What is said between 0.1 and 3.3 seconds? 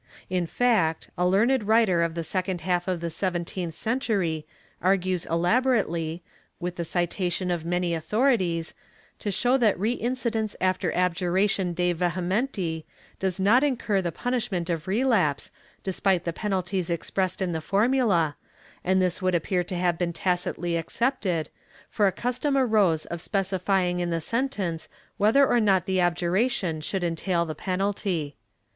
In fact, a learned writer of the second half of the